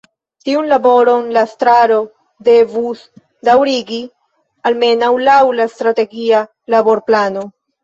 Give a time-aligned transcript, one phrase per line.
[0.45, 1.99] Tiun laboron la estraro
[2.47, 3.03] devus
[3.51, 4.01] daŭrigi,
[4.73, 6.43] almenaŭ laŭ la Strategia
[6.77, 7.49] Laborplano.